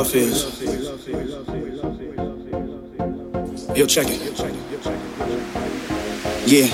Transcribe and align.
love 0.00 0.10
feels. 0.10 0.44
Yo, 3.76 3.86
check 3.86 4.06
it. 4.08 4.20
Yeah. 6.46 6.66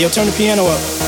Yo, 0.00 0.08
turn 0.08 0.26
the 0.26 0.34
piano 0.36 0.64
up. 0.64 1.07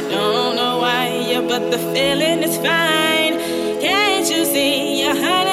I 0.00 0.02
don't 0.08 0.56
know 0.56 0.78
why, 0.78 1.08
yeah, 1.28 1.42
but 1.42 1.70
the 1.70 1.76
feeling 1.76 2.42
is 2.42 2.56
fine. 2.56 3.38
Can't 3.82 4.30
you 4.30 4.46
see 4.46 5.02
you're? 5.02 5.49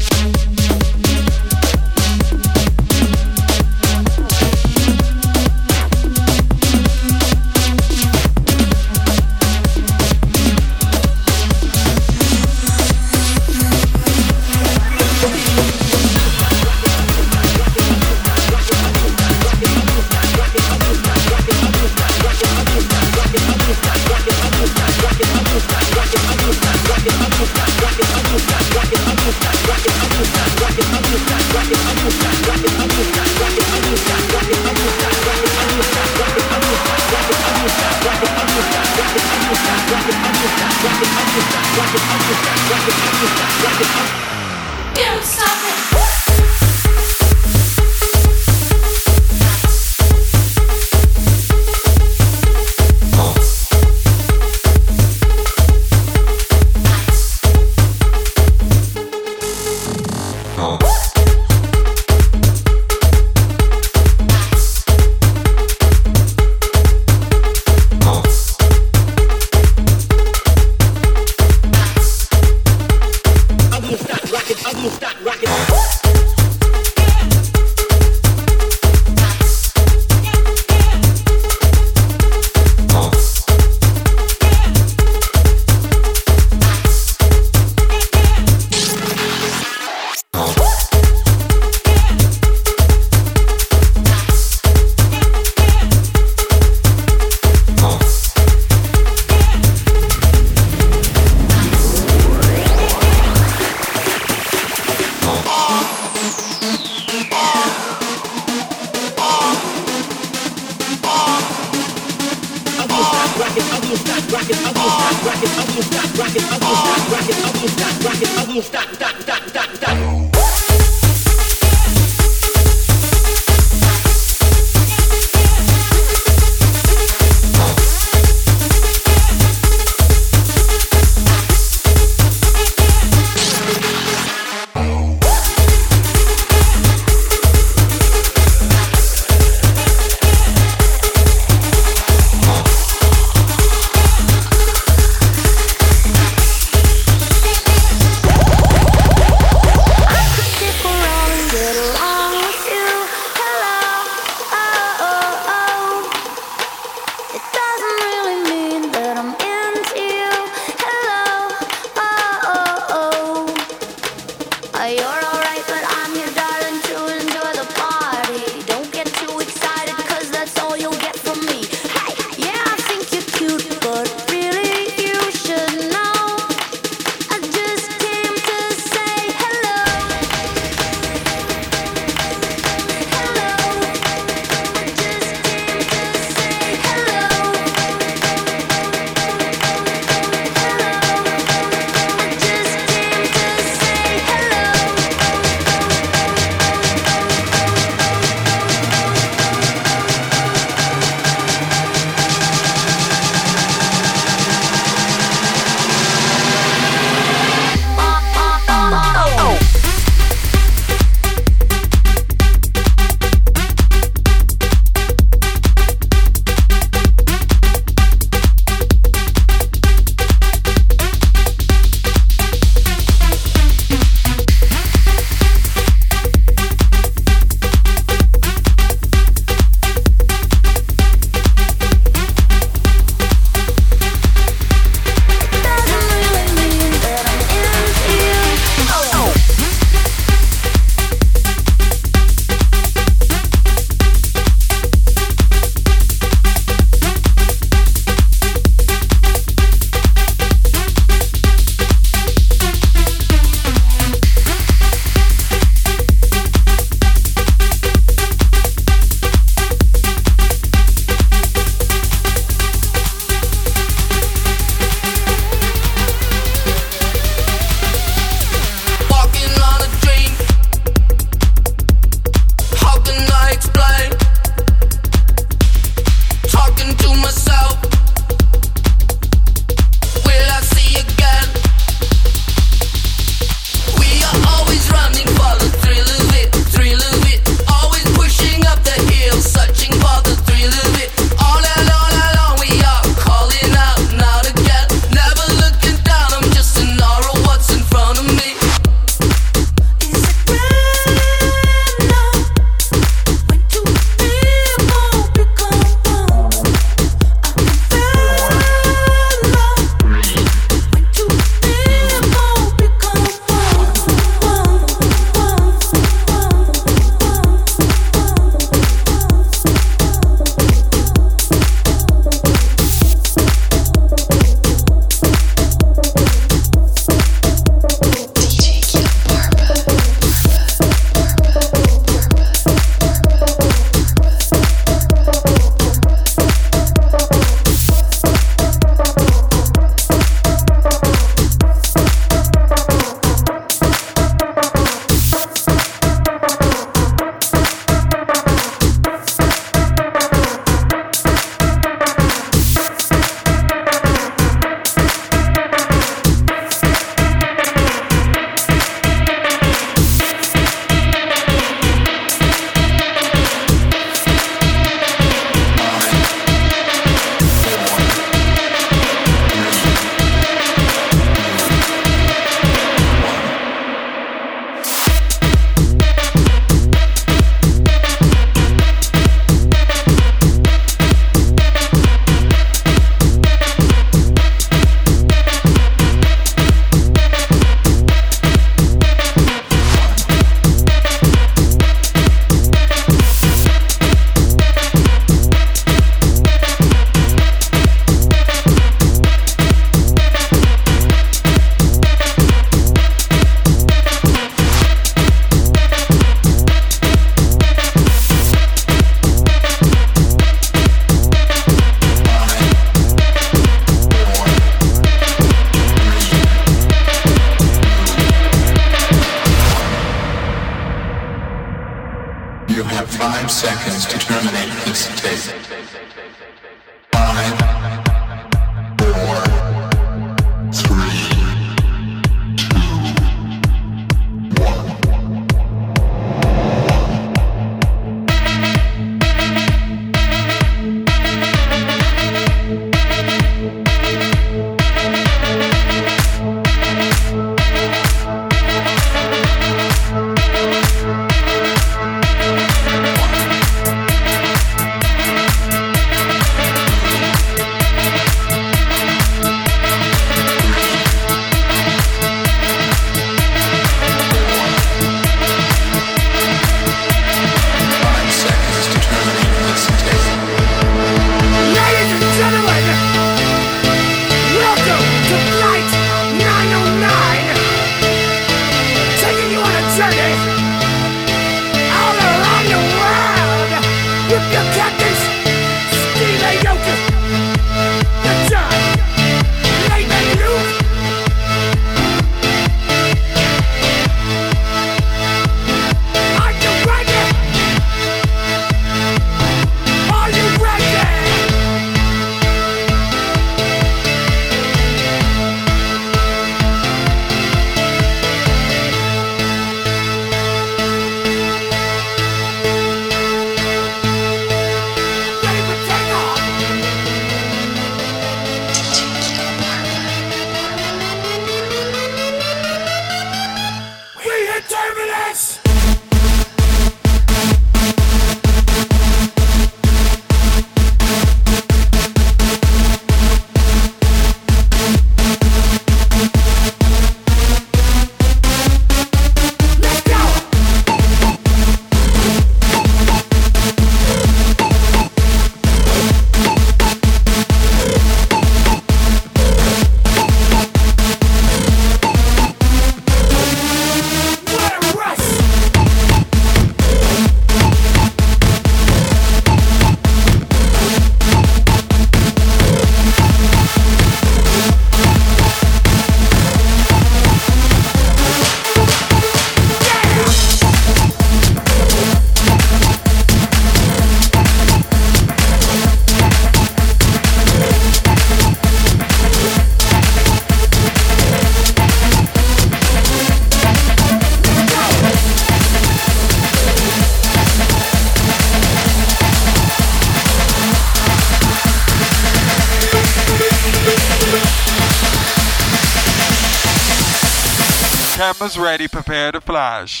Cameras 598.34 598.58
ready, 598.58 598.86
prepare 598.88 599.32
to 599.32 599.40
flash. 599.40 600.00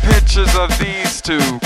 Pictures 0.00 0.56
of 0.56 0.70
these 0.78 1.20
two. 1.20 1.65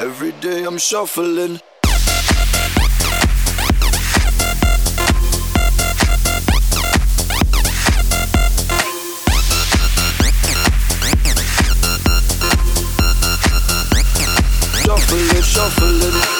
Every 0.00 0.32
day 0.40 0.64
I'm 0.64 0.78
shuffling. 0.78 1.60
Shuffling, 14.82 15.42
shuffling. 15.42 16.39